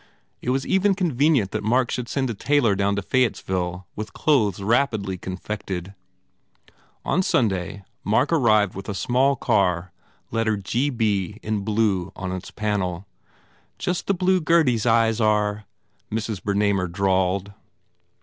It 0.41 0.49
was 0.49 0.65
even 0.65 0.95
convenient 0.95 1.51
that 1.51 1.61
Mark 1.63 1.91
should 1.91 2.09
send 2.09 2.31
a 2.31 2.33
tailor 2.33 2.73
down 2.73 2.95
to 2.95 3.03
Fayettesville 3.03 3.85
with 3.95 4.13
clothes 4.13 4.59
rapidly 4.59 5.15
confected. 5.15 5.93
On 7.05 7.21
Sunday 7.21 7.83
Mark 8.03 8.33
arrived 8.33 8.73
with 8.73 8.89
a 8.89 8.95
small 8.95 9.35
car 9.35 9.91
lettered 10.31 10.65
G.B. 10.65 11.37
in 11.43 11.59
blue 11.59 12.11
on 12.15 12.31
its 12.31 12.49
panel. 12.49 13.05
141 13.75 13.75
THE 13.77 13.83
FAIR 13.85 13.85
REWARDS 13.85 13.85
"Just 13.85 14.07
the 14.07 14.13
blue 14.15 14.41
Gurdy 14.41 14.75
s 14.77 14.85
eyes 14.87 15.21
are," 15.21 15.65
Mrs. 16.11 16.41
Berna 16.43 16.73
mer 16.73 16.87
drawled. 16.87 17.53